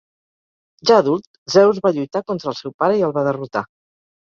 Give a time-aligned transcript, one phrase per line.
[0.89, 1.27] Ja adult,
[1.57, 3.67] Zeus va lluitar contra el seu pare i el va derrotar.